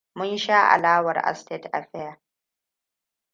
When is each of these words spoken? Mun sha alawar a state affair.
Mun 0.15 0.37
sha 0.37 0.61
alawar 0.75 1.17
a 1.29 1.35
state 1.35 1.69
affair. 1.73 2.17